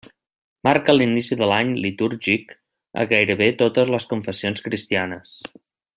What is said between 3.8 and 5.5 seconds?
les confessions cristianes.